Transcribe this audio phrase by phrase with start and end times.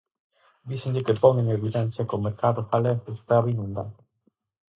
[0.69, 3.95] Díxenlle que pon en evidencia que o mercado galego estaba inundado.